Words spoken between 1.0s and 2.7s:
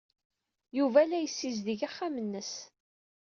la yessizdig axxam-nnes.